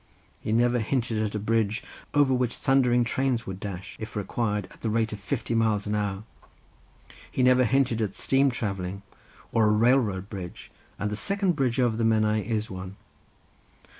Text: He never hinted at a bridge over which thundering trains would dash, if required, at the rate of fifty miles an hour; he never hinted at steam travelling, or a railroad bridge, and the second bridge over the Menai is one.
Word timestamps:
He 0.39 0.51
never 0.51 0.79
hinted 0.79 1.21
at 1.21 1.35
a 1.35 1.37
bridge 1.39 1.83
over 2.15 2.33
which 2.33 2.55
thundering 2.55 3.03
trains 3.03 3.45
would 3.45 3.59
dash, 3.59 3.95
if 3.99 4.15
required, 4.15 4.67
at 4.71 4.81
the 4.81 4.89
rate 4.89 5.13
of 5.13 5.19
fifty 5.19 5.53
miles 5.53 5.85
an 5.85 5.93
hour; 5.93 6.23
he 7.31 7.43
never 7.43 7.65
hinted 7.65 8.01
at 8.01 8.15
steam 8.15 8.49
travelling, 8.49 9.03
or 9.51 9.67
a 9.67 9.71
railroad 9.73 10.27
bridge, 10.27 10.71
and 10.97 11.11
the 11.11 11.15
second 11.15 11.51
bridge 11.55 11.79
over 11.79 11.97
the 11.97 12.03
Menai 12.03 12.39
is 12.43 12.67
one. 12.67 12.95